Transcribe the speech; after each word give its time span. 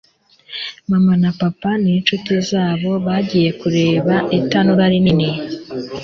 Mama 0.91 1.13
na 1.21 1.31
papa 1.39 1.71
n'inshuti 1.83 2.33
zabo 2.49 2.91
bagiye 3.05 3.49
kureba 3.61 4.13
itanura 4.39 4.83
rinini. 4.91 5.29